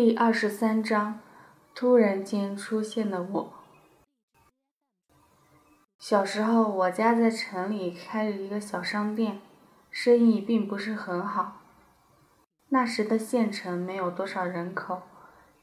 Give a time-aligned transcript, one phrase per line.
[0.00, 1.18] 第二十三章，
[1.74, 3.52] 突然间出现的我。
[5.98, 9.40] 小时候，我家在城里开了一个小商店，
[9.90, 11.56] 生意并不是很好。
[12.68, 15.02] 那时的县城没有多少人口，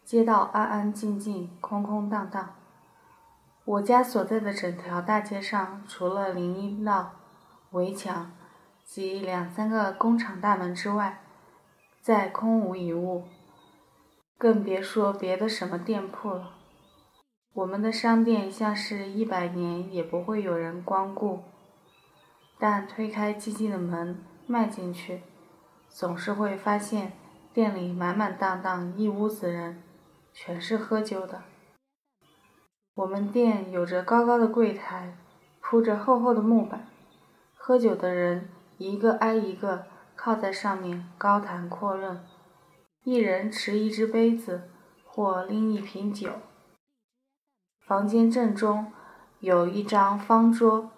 [0.03, 2.55] 街道安安静静，空空荡荡。
[3.63, 7.13] 我家所在的整条大街上，除了林荫道、
[7.71, 8.33] 围墙
[8.83, 11.21] 及两三个工厂大门之外，
[12.01, 13.23] 再空无一物。
[14.37, 16.51] 更别说别的什么店铺了。
[17.53, 21.43] 我们的商店像是一百年也不会有人光顾，
[22.59, 25.21] 但推开寂静的门，迈进去，
[25.87, 27.13] 总是会发现
[27.53, 29.81] 店里满满当当一屋子人，
[30.33, 31.43] 全是喝酒的。
[32.95, 35.17] 我们店有着高高的柜台，
[35.61, 36.87] 铺着厚厚的木板，
[37.55, 42.19] 喝酒的人一个挨一个靠在上面高谈阔论。
[43.05, 44.67] 一人持一只杯子，
[45.05, 46.31] 或拎一瓶酒。
[47.85, 48.91] 房间正中
[49.39, 50.89] 有一张方桌，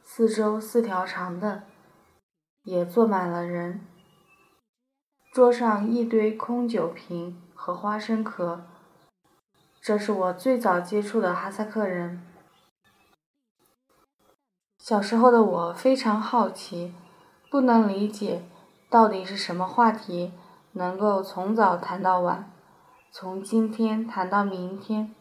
[0.00, 1.60] 四周四条长凳，
[2.62, 3.84] 也坐满了人。
[5.32, 8.62] 桌上一堆空酒瓶和花生壳。
[9.80, 12.24] 这是我最早接触的哈萨克人。
[14.78, 16.94] 小时候的我非常好奇，
[17.50, 18.44] 不能理解
[18.88, 20.32] 到底是什么话题。
[20.78, 22.52] 能够从早谈到晚，
[23.10, 25.12] 从今天谈到明天，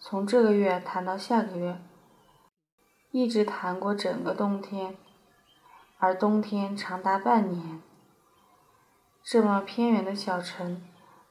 [0.00, 1.78] 从这个月谈到下个月，
[3.10, 4.96] 一直谈过整个冬天，
[5.98, 7.82] 而冬天长达半年。
[9.22, 10.82] 这么偏远的小城，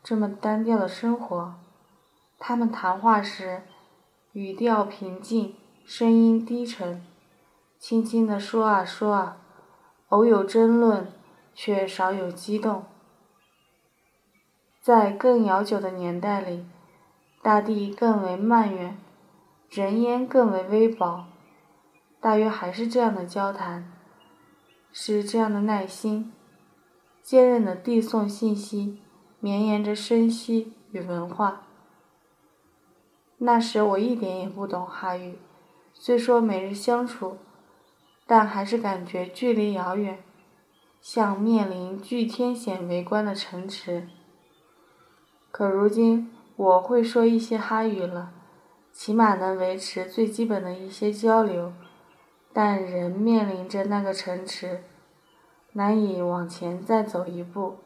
[0.03, 1.55] 这么单调的生活，
[2.37, 3.63] 他们谈话时，
[4.33, 7.03] 语调平静，声音低沉，
[7.79, 9.37] 轻轻地说啊说啊，
[10.09, 11.11] 偶有争论，
[11.55, 12.85] 却少有激动。
[14.81, 16.65] 在更遥久的年代里，
[17.43, 18.97] 大地更为漫远，
[19.69, 21.25] 人烟更为微薄，
[22.19, 23.93] 大约还是这样的交谈，
[24.91, 26.33] 是这样的耐心，
[27.21, 28.99] 坚韧的递送信息，
[29.39, 31.61] 绵延着生息与文化。
[33.37, 35.37] 那时我一点也不懂哈语，
[35.93, 37.37] 虽说每日相处，
[38.25, 40.23] 但还是感觉距离遥远，
[40.99, 44.07] 像面临巨天险围观的城池。
[45.51, 48.31] 可如今我会说一些哈语了，
[48.93, 51.73] 起码能维持最基本的一些交流，
[52.53, 54.83] 但仍面临着那个城池，
[55.73, 57.77] 难以往前再走一步。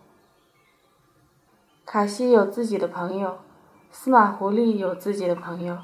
[1.85, 3.39] 卡西有自己的朋友，
[3.89, 5.79] 司马狐狸有自己的朋友，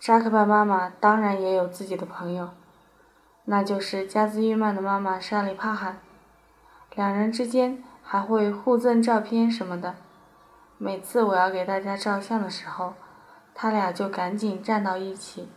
[0.00, 2.50] 扎克巴妈妈当然也有自己的朋友，
[3.44, 6.00] 那就是加兹玉曼的妈妈沙里帕罕，
[6.94, 9.94] 两人之间还会互赠照片什么的。
[10.84, 12.92] 每次我要给大家照相的时候，
[13.54, 15.48] 他俩就赶紧站到一起。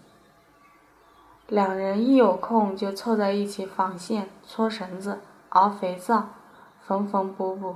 [1.47, 6.29] 两人一有空就凑在一起纺线、搓绳子、熬肥皂、
[6.79, 7.75] 缝缝补补，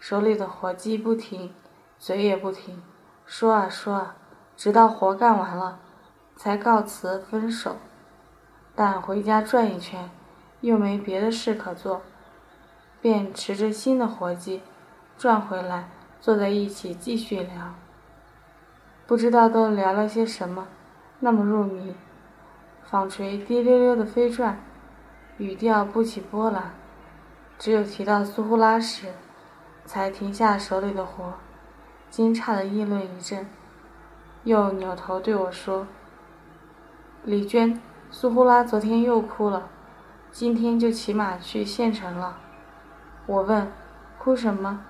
[0.00, 1.54] 手里的活计不停，
[2.00, 2.82] 嘴也不停，
[3.24, 4.16] 说啊说啊，
[4.56, 5.78] 直到活干完了，
[6.34, 7.76] 才告辞分手。
[8.74, 10.10] 但回家转一圈，
[10.62, 12.02] 又没别的事可做，
[13.00, 14.62] 便持着新的活计
[15.16, 15.90] 转回来。
[16.26, 17.72] 坐在一起继续聊，
[19.06, 20.66] 不知道都聊了些什么，
[21.20, 21.94] 那么入迷。
[22.82, 24.58] 纺锤滴溜溜的飞转，
[25.36, 26.72] 语调不起波澜，
[27.60, 29.12] 只有提到苏呼拉时，
[29.84, 31.34] 才停下手里的活，
[32.10, 33.46] 惊诧的议论一阵，
[34.42, 35.86] 又扭头对我说
[37.22, 39.68] ：“李娟，苏呼拉昨天又哭了，
[40.32, 42.36] 今天就骑马去县城了。”
[43.26, 43.70] 我问
[44.18, 44.84] ：“哭什么？”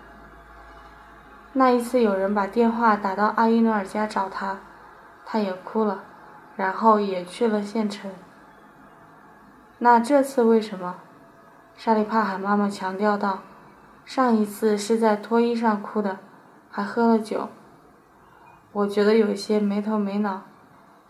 [1.58, 4.58] 那一次，有人把电话打到阿依努尔家找他，
[5.24, 6.04] 他也哭了，
[6.54, 8.10] 然后也去了县城。
[9.78, 10.96] 那这次为什么？
[11.74, 13.38] 沙利帕罕妈妈强调道
[14.04, 16.18] ：“上一次是在脱衣上哭的，
[16.70, 17.48] 还喝了酒。”
[18.72, 20.42] 我觉得有些没头没脑，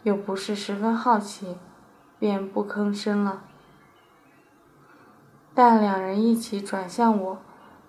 [0.04, 1.58] 又不是十分好奇，
[2.20, 3.42] 便不吭声了。
[5.52, 7.38] 但两人一起转向我，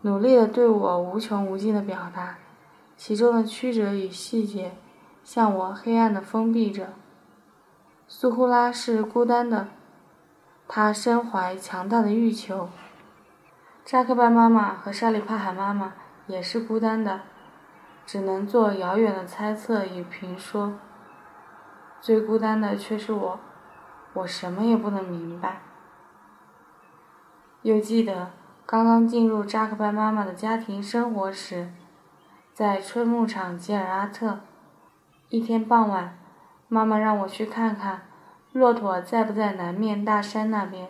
[0.02, 2.38] 努力的对我无穷无尽的表达。
[2.98, 4.76] 其中的曲折与细节，
[5.24, 6.94] 向我黑暗的封闭着。
[8.08, 9.68] 苏呼拉是孤单的，
[10.68, 12.70] 她身怀强大的欲求。
[13.86, 15.94] 扎克拜妈妈和沙里帕海妈妈
[16.26, 17.22] 也是孤单的，
[18.06, 20.74] 只能做遥远的猜测与评说。
[22.02, 23.40] 最孤单的却是我，
[24.14, 25.62] 我什么也不能明白。
[27.62, 28.32] 又记得
[28.66, 31.70] 刚刚进入扎克拜妈妈的家庭生活时。
[32.58, 34.40] 在春牧场吉尔阿特。
[35.30, 36.18] 一天傍晚，
[36.68, 38.08] 妈妈让我去看看
[38.52, 40.90] 骆驼在不在南面大山那边。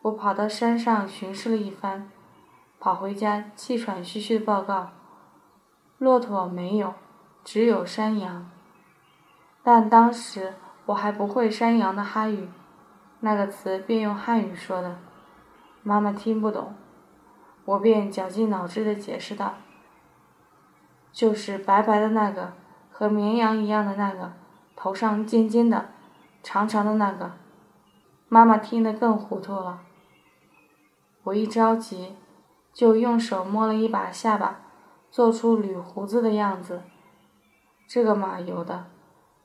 [0.00, 2.10] 我跑到山上巡视了一番，
[2.78, 4.92] 跑回家气喘吁吁的报告：
[5.98, 6.94] 骆驼没有，
[7.44, 8.50] 只有山羊。
[9.62, 10.54] 但当时
[10.86, 12.48] 我还不会山羊的哈语，
[13.20, 14.96] 那个词便用汉语说的，
[15.82, 16.74] 妈妈听不懂，
[17.66, 19.56] 我便绞尽脑汁的解释道
[21.12, 22.52] ：“就是白白的那个。”
[22.92, 24.34] 和绵羊一样的那个，
[24.76, 25.88] 头上尖尖的、
[26.42, 27.32] 长长的那个，
[28.28, 29.80] 妈妈听得更糊涂了。
[31.22, 32.14] 我一着急，
[32.74, 34.60] 就用手摸了一把下巴，
[35.10, 36.82] 做出捋胡子的样子。
[37.88, 38.84] 这个马有的，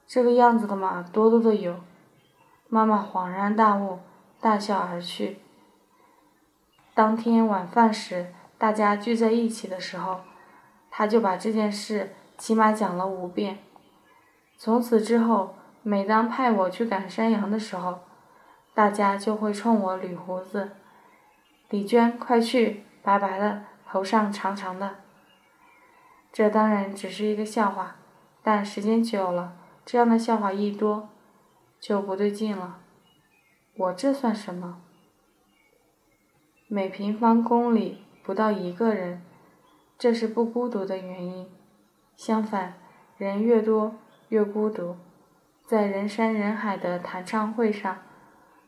[0.05, 1.77] 这个样子的马多多的有。
[2.67, 3.99] 妈妈恍然大悟，
[4.41, 5.39] 大笑而去。
[6.93, 10.19] 当天晚饭时，大家聚在一起的时候，
[10.97, 12.15] 他就把这件事。
[12.37, 13.59] 起码讲了五遍。
[14.57, 17.99] 从此之后，每当派我去赶山羊的时候，
[18.73, 20.71] 大家就会冲我捋胡子。
[21.69, 24.95] 李娟，快去，白白的，头上长长的。
[26.33, 27.95] 这当然只是一个笑话，
[28.41, 29.53] 但时间久了，
[29.85, 31.09] 这样的笑话一多，
[31.79, 32.79] 就不对劲了。
[33.77, 34.81] 我这算什么？
[36.67, 39.21] 每平方公里不到一个人，
[39.97, 41.47] 这是不孤独的原因。
[42.15, 42.75] 相反，
[43.17, 43.95] 人越多
[44.29, 44.95] 越孤独，
[45.65, 47.97] 在人山人海的弹唱会上，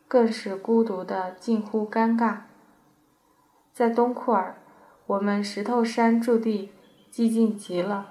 [0.07, 2.39] 更是孤独的近乎尴尬。
[3.71, 4.57] 在东库尔，
[5.06, 6.71] 我们石头山驻地
[7.12, 8.09] 寂静极了，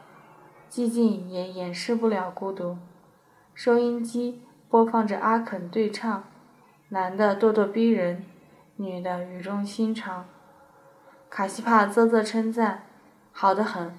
[0.71, 2.79] 寂静也掩饰不了孤独。
[3.53, 6.25] 收音机播放着阿肯对唱，
[6.91, 8.25] 男的咄咄逼人，
[8.77, 10.27] 女的语重心长。
[11.29, 12.86] 卡西帕啧啧称赞，
[13.39, 13.93] 好得很，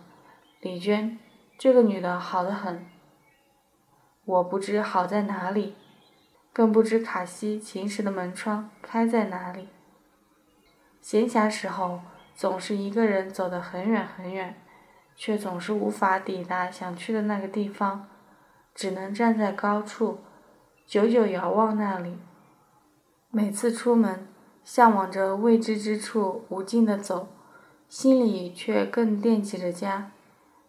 [0.62, 1.20] 李娟。
[1.60, 2.88] 这个女的好得很，
[4.26, 5.76] 我不知好在哪里，
[6.52, 9.68] 更不知卡西琴室的门窗开在哪里。
[11.02, 12.00] 闲暇时候，
[12.34, 14.60] 总是一个人走得很远很远，
[15.16, 18.08] 却总是无法抵达想去的那个地方，
[18.74, 20.18] 只能站在高处，
[20.88, 22.18] 久久遥望那里。
[23.30, 24.28] 每次出门，
[24.64, 27.28] 向往着未知之处无尽的走，
[27.90, 30.12] 心里却更惦记着家。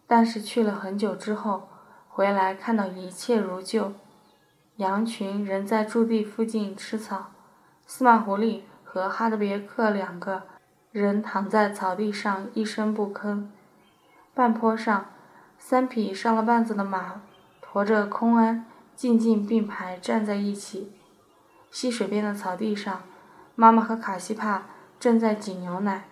[0.07, 1.69] 但是去了很久之后，
[2.07, 3.93] 回来看到一切如旧，
[4.77, 7.31] 羊群仍在驻地附近吃草，
[7.85, 10.43] 司马狐狸和哈德别克两个
[10.91, 13.47] 人躺在草地上一声不吭。
[14.33, 15.05] 半坡上，
[15.59, 17.21] 三匹上了绊子的马
[17.61, 20.91] 驮着空鞍，静静并排站在一起。
[21.69, 23.03] 溪水边的草地上，
[23.53, 24.63] 妈妈和卡西帕
[24.99, 26.05] 正在挤牛奶。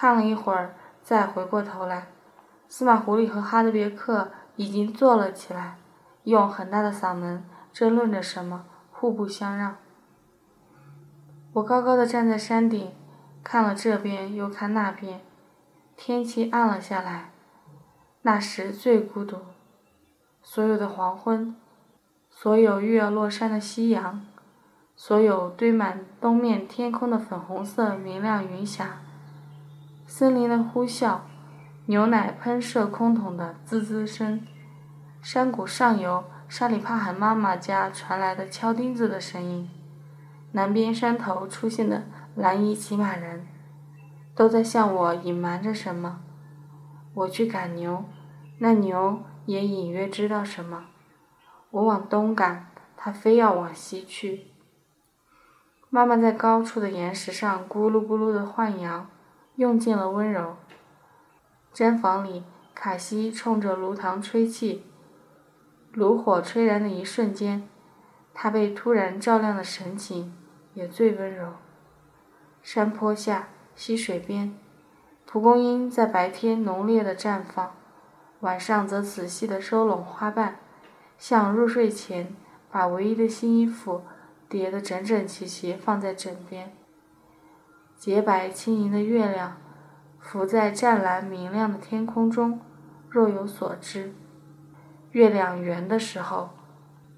[0.00, 2.06] 看了一会儿，再回过头来。
[2.66, 5.76] 司马狐狸和哈德别克已经坐了起来，
[6.24, 9.76] 用很大的嗓门争论着什么，互不相让。
[11.52, 12.92] 我高高的站在山顶，
[13.44, 15.20] 看了这边又看那边，
[15.98, 17.32] 天气暗了下来。
[18.22, 19.36] 那时最孤独，
[20.42, 21.54] 所有的黄昏，
[22.30, 24.24] 所有月落山的夕阳，
[24.96, 28.99] 所有堆满东面天空的粉红色明亮云霞，
[30.10, 31.20] 森林的呼啸。
[31.86, 34.44] 牛奶喷射空桶的滋滋声，
[35.22, 39.70] 山谷上游沙里帕罕妈妈家传来的敲钉子的声音，
[40.50, 42.02] 南边山头出现的
[42.34, 43.46] 蓝衣骑马人，
[44.34, 46.20] 都在向我隐瞒着什么。
[47.14, 48.04] 我去赶牛，
[48.58, 50.86] 那牛也隐约知道什么。
[51.70, 54.48] 我往东赶，它非要往西去。
[55.88, 59.06] 妈妈在高处的岩石上咕噜咕噜的晃摇，
[59.56, 60.56] 用尽了温柔。
[61.74, 64.84] 毡房里，卡西冲着炉膛吹气。
[65.92, 67.68] 炉火吹燃的一瞬间，
[68.32, 70.36] 他被突然照亮的神情
[70.74, 71.54] 也最温柔。
[72.62, 74.56] 山坡下，溪水边，
[75.26, 77.74] 蒲公英在白天浓烈的绽放，
[78.40, 80.56] 晚上则仔细地收拢花瓣，
[81.18, 82.34] 像入睡前
[82.70, 84.02] 把唯一的新衣服
[84.48, 86.72] 叠得整整齐齐放在枕边。
[88.00, 89.58] 洁白轻盈的月亮。
[90.18, 92.58] 浮在湛蓝明亮的天空中，
[93.10, 94.14] 若有所知。
[95.10, 96.48] 月亮圆的时候，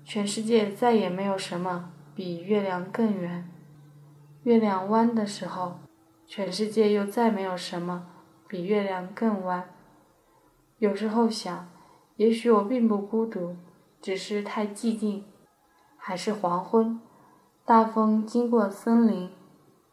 [0.04, 3.44] 全世界再也没有什么比月亮更圆；
[4.42, 5.78] 月亮弯的时候，
[6.26, 8.08] 全世界又再没有什么
[8.48, 9.68] 比月亮更弯。
[10.78, 11.68] 有时候想，
[12.16, 13.56] 也许我并不孤独，
[14.00, 15.24] 只是太寂静。
[15.96, 17.00] 还是黄昏，
[17.64, 19.30] 大风经过森林，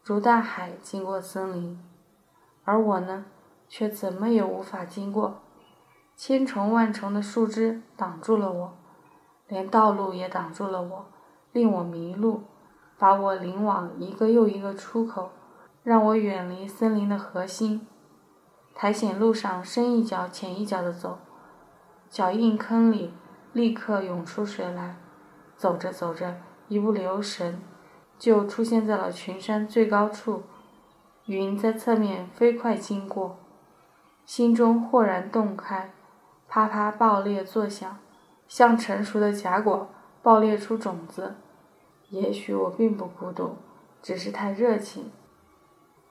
[0.03, 1.79] 如大海经过森林。
[2.63, 3.25] 而我呢，
[3.68, 5.41] 却怎么也无法经过。
[6.15, 8.77] 千重万重的树枝挡住了我，
[9.48, 11.06] 连道路也挡住了我，
[11.51, 12.44] 令我迷路，
[12.98, 15.32] 把我领往一个又一个出口，
[15.84, 17.88] 让我远离森林的核心。
[18.75, 21.20] 苔藓路上深一脚浅一脚的走，
[22.10, 23.13] 脚印坑里
[23.53, 24.98] 立刻涌出水来。
[25.56, 26.38] 走着走着，
[26.68, 27.62] 一不留神，
[28.19, 30.43] 就出现在了群山最高处。
[31.25, 33.38] 云在侧面飞快经过，
[34.25, 35.91] 心中豁然洞开。
[36.47, 37.97] 啪啪爆裂作响，
[38.47, 39.88] 像成熟的荚果
[40.21, 41.35] 爆裂出种子。
[42.09, 43.55] 也许我并不孤独，
[44.01, 45.11] 只是太热情。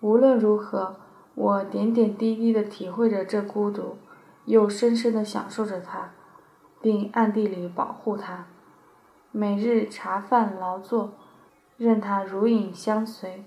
[0.00, 0.94] 无论如何，
[1.34, 3.96] 我点点滴滴地体会着这孤独，
[4.44, 6.12] 又深深地享受着它，
[6.80, 8.46] 并暗地里保护它。
[9.32, 11.14] 每日茶饭劳作，
[11.78, 13.42] 任它如影相随。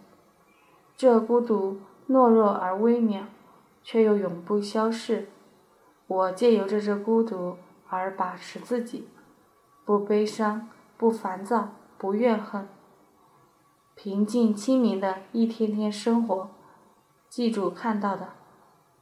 [0.97, 3.25] 这孤独懦弱而微渺，
[3.83, 5.29] 却又永不消逝。
[6.07, 7.57] 我借由着这孤独
[7.87, 9.07] 而把持自己，
[9.85, 12.67] 不悲伤，不烦躁，不怨恨，
[13.95, 16.49] 平静清明的一天天生活。
[17.29, 18.29] 记住看到的，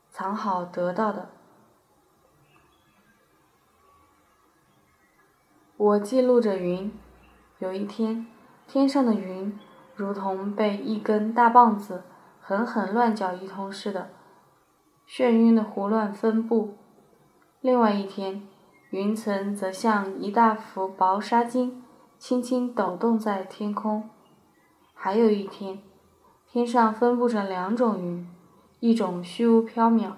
[0.10, 1.30] 藏好得到的。
[5.78, 6.92] 我记录着云。
[7.60, 8.26] 有一天，
[8.72, 9.58] 天上的云
[9.96, 12.04] 如同被一根大棒子
[12.40, 14.12] 狠狠乱搅一通似的，
[15.08, 16.76] 眩晕的胡乱分布。
[17.62, 18.48] 另外一天，
[18.92, 21.82] 云层则像一大幅薄纱巾，
[22.20, 24.08] 轻轻抖动在天空。
[24.94, 25.80] 还有一天，
[26.48, 28.30] 天上分布着两种云，
[28.80, 30.12] 一种虚无缥缈，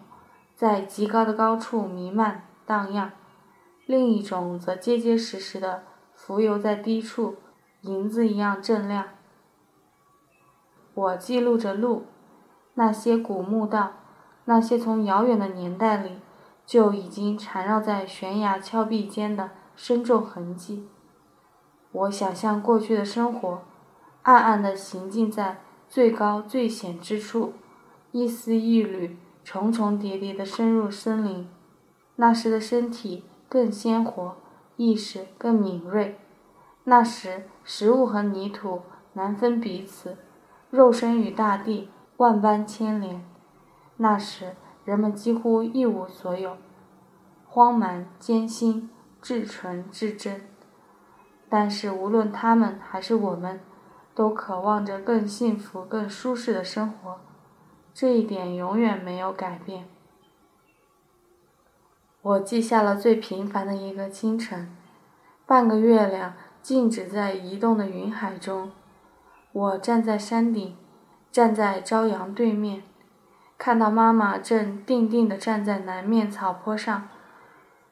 [0.54, 3.12] 在极高的高处弥漫荡漾；
[3.86, 7.38] 另一种则结结实实的浮游在低处，
[7.82, 9.06] 银子一样锃亮。
[10.94, 12.06] 我记录着路，
[12.74, 13.94] 那些古墓道，
[14.46, 16.20] 那些从遥远的年代里。
[16.64, 20.88] 就已经缠绕在悬崖峭壁间的深重痕迹。
[21.92, 23.64] 我想象过去的生活，
[24.22, 25.60] 暗暗地行进在
[25.90, 27.54] 最高最险之处，
[28.12, 31.50] 一丝一缕，重重叠叠地深入森林。
[32.16, 34.38] 那时的身体更鲜活，
[34.78, 36.18] 意识更敏锐。
[36.86, 38.82] 那时食物和泥土
[39.14, 40.18] 难分彼此，
[40.70, 43.24] 肉身与大地万般牵连。
[43.98, 44.56] 那时。
[44.84, 46.58] 人们几乎一无所有，
[47.46, 48.90] 荒蛮、艰辛、
[49.22, 50.42] 至纯、至真。
[51.48, 53.60] 但是，无论他们还是我们，
[54.16, 57.20] 都渴望着更幸福、更舒适的生活，
[57.94, 59.86] 这一点永远没有改变。
[62.24, 64.76] 我记下了最平凡的一个清晨，
[65.46, 68.72] 半个月亮静止在移动的云海中，
[69.52, 70.78] 我站在山顶，
[71.32, 72.84] 站在朝阳对面。
[73.58, 77.10] 看到妈妈正定定地站在南面草坡上，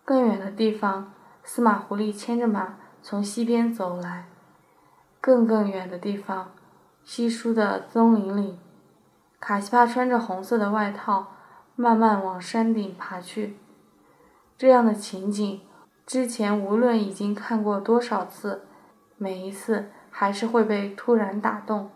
[0.04, 4.26] 更远的地方，司马狐狸牵着马从西边走来。
[5.22, 6.52] 更更远的地方，
[7.04, 8.58] 稀疏的松林里，
[9.40, 11.28] 卡西帕穿着红色的外套，
[11.76, 13.58] 慢慢往山顶爬去。
[14.58, 15.62] 这样的情景，
[16.10, 18.64] 之前无论已经看过多少次，
[19.16, 21.92] 每一次还是会被突然打动。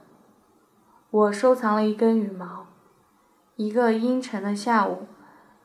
[1.09, 2.67] 我收藏了一根羽毛。
[3.55, 5.07] 一个阴沉的下午，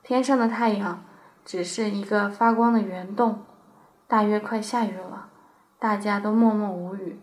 [0.03, 1.05] 天上的太阳
[1.45, 3.45] 只是一个发光的圆洞，
[4.07, 5.29] 大约快下雨了，
[5.79, 7.21] 大家都默默无语。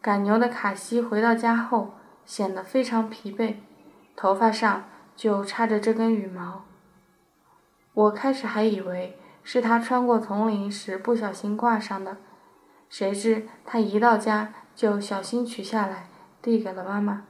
[0.00, 1.90] 赶牛的卡西回到家后
[2.24, 3.56] 显得非常疲惫，
[4.16, 4.84] 头发上
[5.14, 6.64] 就插着这根羽毛。
[7.92, 12.16] 我开始还以为是他穿过丛林时不小心挂上的，
[12.88, 16.08] 谁知他一到家就小心取下来，
[16.42, 17.22] 递给了妈妈。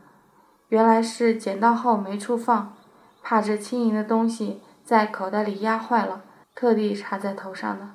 [0.69, 2.75] 原来是捡到后没处放，
[3.23, 6.23] 怕这轻盈的东西在口袋里压坏了，
[6.55, 7.91] 特地插在头上的。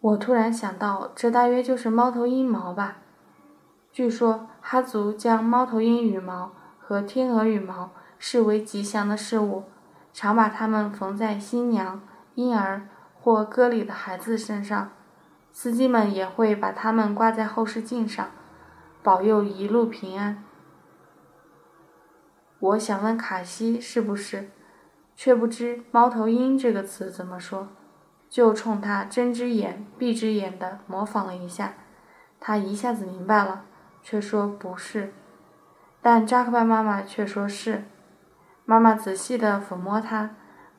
[0.00, 2.98] 我突然想到，这大约就是猫头鹰毛吧？
[3.90, 9.64] 据说哈族将猫头鹰羽毛和天鹅羽毛视为吉祥的事物，
[10.12, 12.00] 常把它们缝在新娘、
[12.36, 12.88] 婴儿
[13.20, 14.92] 或歌里的孩子身上。
[15.50, 18.30] 司机们也会把它们挂在后视镜上，
[19.02, 20.44] 保佑一路平安。
[22.58, 24.50] 我想问卡西是不是，
[25.14, 27.68] 却不知“猫头鹰”这个词怎么说，
[28.28, 31.72] 就冲他睁只眼闭只眼的模仿了一下，
[32.38, 33.64] 他一下子明白了，
[34.02, 35.14] 却说不是，
[36.02, 37.84] 但扎克拜妈妈却说是。
[38.66, 40.36] 妈妈仔细地抚摸它，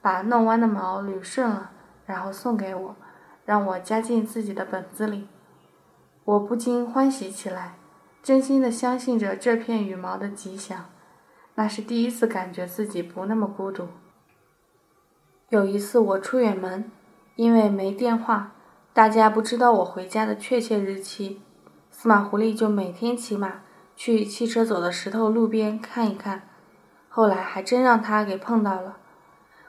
[0.08, 1.72] 把弄弯的毛捋顺了，
[2.06, 2.96] 然后送给我，
[3.44, 5.28] 让我加进自己的本子里。
[6.24, 7.76] 我不禁欢喜起来，
[8.24, 10.86] 真心的相信着这片羽毛的吉祥。
[11.56, 13.90] 那是第一次感觉自己不那么孤独。
[15.50, 16.90] 有一次我出远门，
[17.36, 18.54] 因为没电话，
[18.94, 21.42] 大家不知道我回家的确切日期，
[21.92, 23.56] 司马狐狸就每天骑马
[23.98, 26.44] 去汽车走的石头路边看一看，
[27.10, 29.00] 后来还真让他给碰到了。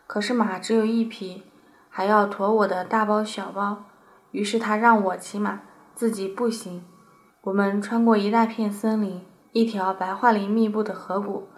[0.08, 1.42] 可是马只有一匹，
[1.90, 3.84] 还要驮我的大包小包，
[4.30, 5.60] 于是他让我骑马，
[5.94, 6.82] 自己步行。
[7.42, 11.48] 我们穿过一大片森林，一条白桦林密布的河谷，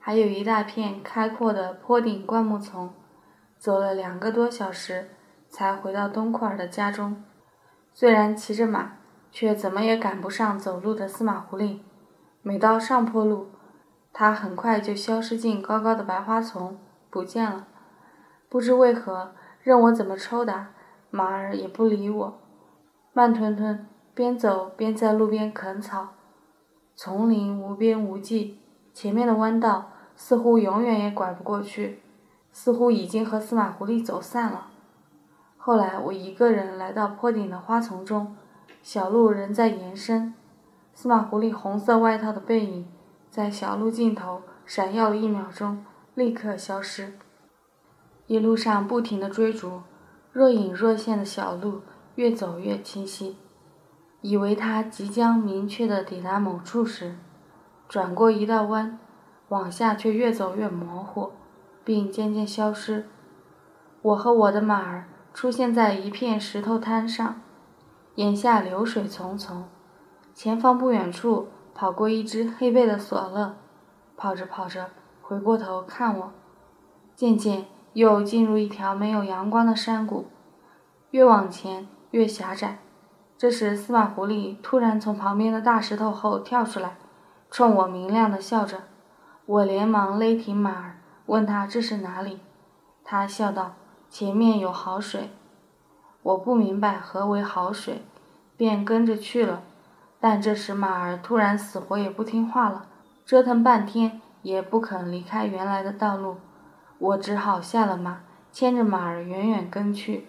[0.00, 2.90] 还有一大片开阔的坡顶灌木丛。
[3.58, 5.10] 走了两个多小时，
[5.50, 7.22] 才回到东库尔的家中。
[7.92, 8.92] 虽然骑着马，
[9.30, 11.80] 却怎么也赶不上走路的司马狐狸。
[12.40, 13.48] 每到上坡路，
[14.14, 16.78] 它很快就消失进高高的白花丛，
[17.10, 17.66] 不见了。
[18.48, 20.68] 不知为何，任我怎么抽打，
[21.10, 22.38] 马儿也不理我，
[23.12, 26.08] 慢吞吞边走边在路边啃草。
[26.94, 28.58] 丛林无边无际，
[28.92, 32.02] 前面的弯道似乎永远也拐不过去。
[32.50, 34.68] 似乎已经和司马狐狸走散了。
[35.58, 38.36] 后来我一个人来到坡顶的花丛中，
[38.82, 40.34] 小路仍在延伸，
[40.92, 42.88] 司马狐狸红色外套的背影
[43.30, 45.84] 在小路尽头闪耀了一秒钟，
[46.18, 47.12] 立刻消失。
[48.26, 49.82] 一路上不停的追逐，
[50.32, 51.82] 若隐若现的小路
[52.16, 53.36] 越走越清晰，
[54.20, 57.16] 以为他即将明确的抵达某处时，
[57.88, 58.98] 转过一道弯，
[59.50, 61.30] 往下却越走越模糊。
[61.84, 63.08] 并渐渐消失。
[64.02, 67.40] 我和我的马儿出现在一片石头滩上，
[68.16, 69.62] 眼下流水淙淙，
[70.34, 73.56] 前方不远处跑过一只黑背的索勒，
[74.18, 74.90] 跑着跑着
[75.28, 76.30] 回过头看我，
[77.14, 80.24] 渐渐又进入一条没有阳光的山谷，
[81.10, 82.78] 越往前越狭窄。
[83.36, 86.96] 这时，司马狐狸突然从旁边的大石头后跳出来，
[87.50, 88.84] 冲我明亮的笑着。
[89.44, 90.94] 我连忙勒停马儿。
[91.26, 92.40] 问他这是哪里？
[93.04, 93.74] 他笑道
[94.08, 95.28] ：“前面有好水。”
[96.24, 98.02] 我不明白何为好水，
[98.56, 99.60] 便跟着去了。
[100.18, 102.86] 但这时马儿突然死活也不听话了，
[103.26, 106.38] 折腾半天也不肯离开原来的道路。
[106.98, 110.26] 我只好下了马，牵着马儿远远跟去。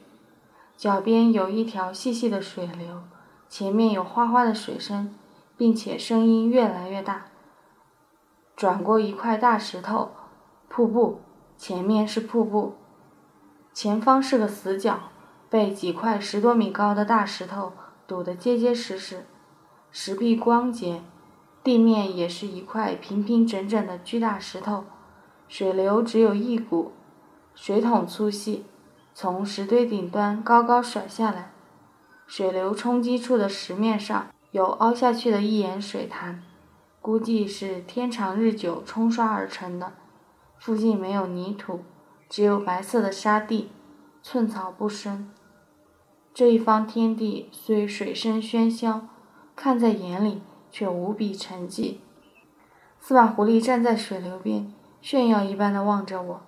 [0.76, 3.04] 脚边有一条细细的水流，
[3.48, 5.16] 前面有哗哗的水声，
[5.58, 7.26] 并且声音越来越大。
[8.56, 10.12] 转过一块大石头。
[10.72, 11.20] 瀑布
[11.58, 12.76] 前面是瀑布，
[13.74, 15.00] 前方是个死角，
[15.50, 17.74] 被几块十多米高的大石头
[18.06, 19.26] 堵得结结实实，
[19.92, 21.02] 石壁光洁，
[21.64, 24.86] 地面也是一块平平整整的巨大石头，
[25.48, 26.94] 水流只有一股，
[27.54, 28.66] 水桶粗细，
[29.14, 31.52] 从石堆顶端高高甩下来，
[32.26, 36.42] 水流冲击处的石面上有凹下去的一眼水潭，
[37.02, 39.94] 估计是天长日久冲刷而成的。
[40.58, 41.84] 附近没有泥土，
[42.30, 43.70] 只有白色的沙地，
[44.22, 45.30] 寸草不生。
[46.34, 49.08] 这一方天地虽水声喧嚣，
[49.56, 51.98] 看在眼里却无比沉寂。
[53.00, 56.42] 司马狐狸站在水流边，炫耀一般的望着我。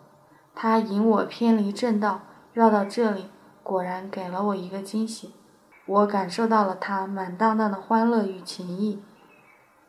[0.53, 2.21] 他引我偏离正道，
[2.53, 3.29] 绕到这里，
[3.63, 5.33] 果然给了我一个惊喜。
[5.85, 9.01] 我感受到了他满当当的欢乐与情谊。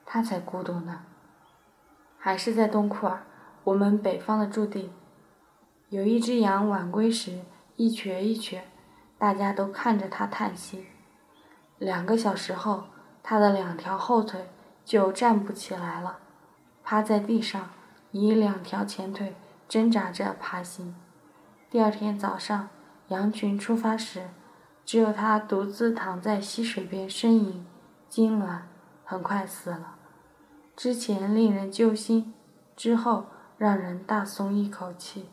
[0.07, 1.01] 他才孤独呢，
[2.19, 3.25] 还是在东库尔。
[3.65, 4.91] 我们北方的驻地，
[5.89, 7.41] 有一只羊晚归时
[7.77, 8.65] 一瘸一瘸，
[9.19, 10.87] 大家都看着它叹息。
[11.79, 12.85] 两个小时后，
[13.23, 14.49] 它的两条后腿
[14.85, 16.19] 就站不起来了，
[16.83, 17.71] 趴在地上，
[18.11, 19.35] 以两条前腿
[19.69, 20.95] 挣扎着爬行。
[21.71, 22.69] 第二天早上，
[23.09, 24.29] 羊群出发时，
[24.85, 27.67] 只有它独自躺在溪水边呻吟，
[28.11, 28.61] 痉挛，
[29.05, 29.97] 很快死了。
[30.75, 32.35] 之前令人揪心，
[32.77, 33.27] 之后。
[33.59, 35.29] 让人大松一口气，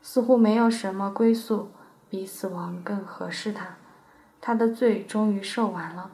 [0.00, 1.70] 似乎没有什么归宿
[2.08, 3.76] 比死亡更合适他。
[4.40, 6.10] 他的罪终于受完了。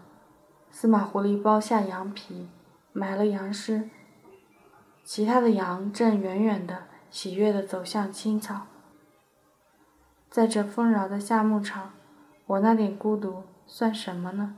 [0.81, 2.47] 司马狐狸剥下羊皮，
[2.93, 3.91] 埋了羊尸。
[5.03, 8.69] 其他的羊正远远的、喜悦的走向青草。
[10.31, 11.95] 在这丰饶的夏牧场，
[12.47, 14.55] 我那点孤独算什么呢？